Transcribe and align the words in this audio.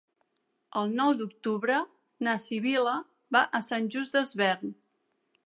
El 0.79 0.95
nou 1.01 1.11
d'octubre 1.19 1.77
na 2.29 2.33
Sibil·la 2.47 2.97
va 3.37 3.45
a 3.61 3.63
Sant 3.69 3.93
Just 3.99 4.19
Desvern. 4.21 4.75